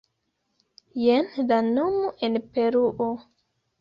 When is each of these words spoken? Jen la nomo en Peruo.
Jen 1.01 1.29
la 1.51 1.61
nomo 1.67 2.09
en 2.29 2.41
Peruo. 2.57 3.11